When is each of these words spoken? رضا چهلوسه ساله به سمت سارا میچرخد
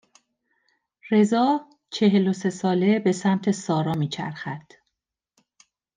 رضا 1.11 1.59
چهلوسه 1.89 2.49
ساله 2.49 2.99
به 2.99 3.11
سمت 3.11 3.51
سارا 3.51 3.91
میچرخد 3.93 4.71